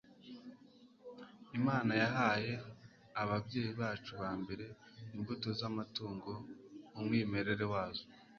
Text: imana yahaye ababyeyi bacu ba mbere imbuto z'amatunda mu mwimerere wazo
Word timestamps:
imana 1.57 1.91
yahaye 2.01 2.53
ababyeyi 3.21 3.71
bacu 3.81 4.11
ba 4.21 4.31
mbere 4.41 4.65
imbuto 5.15 5.47
z'amatunda 5.59 6.33
mu 6.93 7.01
mwimerere 7.05 7.65
wazo 7.73 8.05